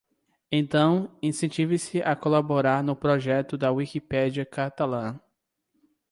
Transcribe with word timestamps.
Então, 0.51 1.15
incentive-se 1.21 2.01
a 2.01 2.15
colaborar 2.15 2.83
no 2.83 2.95
projeto 2.95 3.55
da 3.55 3.69
Wikipédia 3.71 4.43
catalã. 4.43 5.19